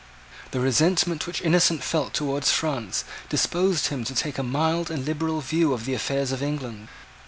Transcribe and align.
The 0.49 0.59
resentment 0.59 1.27
which 1.27 1.43
Innocent 1.43 1.83
felt 1.83 2.11
towards 2.15 2.51
France 2.51 3.03
disposed 3.29 3.89
him 3.89 4.03
to 4.05 4.15
take 4.15 4.39
a 4.39 4.41
mild 4.41 4.89
and 4.89 5.05
liberal 5.05 5.41
view 5.41 5.73
of 5.73 5.85
the 5.85 5.93
affairs 5.93 6.31
of 6.31 6.41
England. 6.41 6.87